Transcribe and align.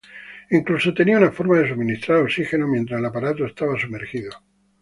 Incluso 0.49 0.95
tenía 0.95 1.19
una 1.19 1.31
forma 1.31 1.59
de 1.59 1.69
suministrar 1.69 2.23
oxígeno 2.23 2.67
mientras 2.67 2.99
el 2.99 3.05
aparato 3.05 3.45
estaba 3.45 3.77
sumergido. 3.79 4.31